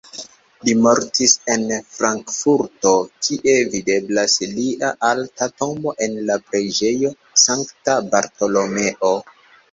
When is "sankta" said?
7.43-7.99